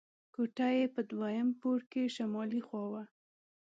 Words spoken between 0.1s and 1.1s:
کوټه یې په